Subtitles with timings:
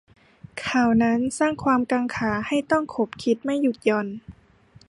[0.65, 4.07] ข่าวนั้นสร้างความกังขาให้ต้องขบคิดไม่หยุดหย่อน